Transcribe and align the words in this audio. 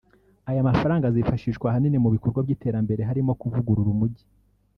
“Aya 0.49 0.67
mafaranga 0.69 1.05
azifashishwa 1.07 1.65
ahanini 1.67 1.97
mu 2.03 2.09
bikorwa 2.15 2.39
by’iterambere 2.45 3.01
harimo 3.09 3.31
kuvugurura 3.41 3.89
umugi 3.95 4.23